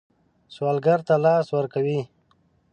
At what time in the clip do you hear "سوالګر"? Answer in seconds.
0.53-0.99